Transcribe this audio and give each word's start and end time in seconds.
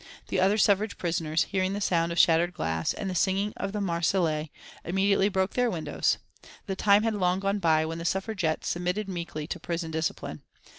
The 0.29 0.39
other 0.39 0.57
suffrage 0.57 0.97
prisoners, 0.97 1.43
hearing 1.43 1.73
the 1.73 1.79
sound 1.79 2.11
of 2.11 2.17
shattered 2.17 2.55
glass, 2.55 2.91
and 2.91 3.07
the 3.07 3.13
singing 3.13 3.53
of 3.55 3.71
the 3.71 3.79
Marseillaise, 3.79 4.47
immediately 4.83 5.29
broke 5.29 5.51
their 5.53 5.69
windows. 5.69 6.17
The 6.65 6.75
time 6.75 7.03
had 7.03 7.13
long 7.13 7.39
gone 7.39 7.59
by 7.59 7.85
when 7.85 7.99
the 7.99 8.03
Suffragettes 8.05 8.67
submitted 8.67 9.07
meekly 9.07 9.45
to 9.45 9.59
prison 9.59 9.91
discipline. 9.91 10.41